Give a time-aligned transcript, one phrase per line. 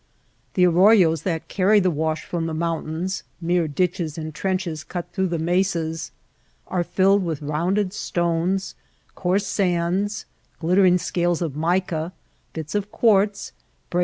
[0.55, 5.27] The arroyos that carry the wash from the mountains— mere ditches and trenches cut through
[5.27, 6.09] the mesas—
[6.67, 8.73] are filled with rounded stones,
[9.13, 10.25] coarse sands,
[10.59, 12.13] glittering scales of mica,
[12.53, 13.99] bits of quartz, breaks Rising up from the desert.